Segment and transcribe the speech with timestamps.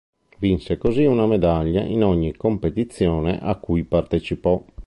[0.39, 4.59] Vinse così una medaglia in ogni competizione a cui partecipò.